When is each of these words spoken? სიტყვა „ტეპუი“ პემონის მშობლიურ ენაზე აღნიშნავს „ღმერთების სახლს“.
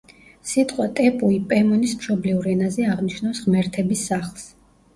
სიტყვა 0.51 0.87
„ტეპუი“ 0.99 1.37
პემონის 1.51 1.93
მშობლიურ 1.99 2.49
ენაზე 2.55 2.89
აღნიშნავს 2.97 3.45
„ღმერთების 3.47 4.05
სახლს“. 4.13 4.53